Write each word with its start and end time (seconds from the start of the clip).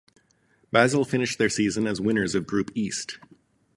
Basel 0.71 1.05
finished 1.05 1.37
their 1.37 1.47
season 1.47 1.85
as 1.85 2.01
winners 2.01 2.33
of 2.33 2.47
group 2.47 2.71
East. 2.73 3.19